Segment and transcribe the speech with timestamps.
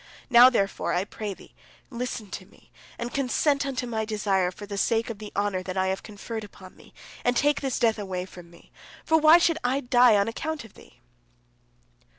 [0.31, 1.53] Now, therefore, I pray thee,
[1.91, 5.77] listen to me, and consent unto my desire for the sake of the honor that
[5.77, 6.91] I have conferred upon thee,
[7.23, 8.71] and take this death away from me.
[9.05, 11.01] For why should I die on account of thee?"